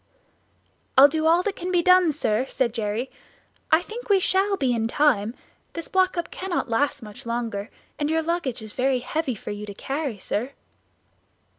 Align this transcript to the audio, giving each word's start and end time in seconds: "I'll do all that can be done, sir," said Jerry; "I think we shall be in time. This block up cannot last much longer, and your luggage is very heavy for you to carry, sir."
"I'll 0.97 1.07
do 1.07 1.27
all 1.27 1.43
that 1.43 1.55
can 1.55 1.71
be 1.71 1.83
done, 1.83 2.11
sir," 2.11 2.47
said 2.49 2.73
Jerry; 2.73 3.11
"I 3.71 3.83
think 3.83 4.09
we 4.09 4.19
shall 4.19 4.57
be 4.57 4.73
in 4.73 4.87
time. 4.87 5.35
This 5.73 5.87
block 5.87 6.17
up 6.17 6.31
cannot 6.31 6.71
last 6.71 7.03
much 7.03 7.23
longer, 7.23 7.69
and 7.99 8.09
your 8.09 8.23
luggage 8.23 8.63
is 8.63 8.73
very 8.73 9.01
heavy 9.01 9.35
for 9.35 9.51
you 9.51 9.67
to 9.67 9.75
carry, 9.75 10.17
sir." 10.17 10.53